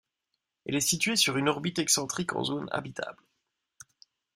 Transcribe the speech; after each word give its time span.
Elle 0.65 0.73
est 0.73 0.79
située 0.79 1.15
sur 1.15 1.37
une 1.37 1.47
orbite 1.47 1.77
excentrique 1.77 2.33
en 2.33 2.43
zone 2.43 2.67
habitable. 2.71 3.21